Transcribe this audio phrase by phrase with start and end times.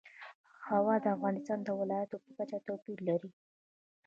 [0.69, 3.29] هوا د افغانستان د ولایاتو په کچه توپیر لري.